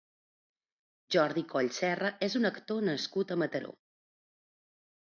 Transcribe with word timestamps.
Jordi 1.17 1.43
Coll 1.53 1.69
Serra 1.81 2.13
és 2.31 2.39
un 2.41 2.51
actor 2.53 2.83
nascut 2.91 3.37
a 3.37 3.41
Mataró. 3.45 3.79